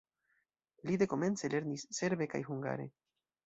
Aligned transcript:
Li 0.89 0.97
dekomence 1.03 1.51
lernis 1.57 1.87
serbe 2.01 2.31
kaj 2.35 2.45
hungare. 2.51 2.93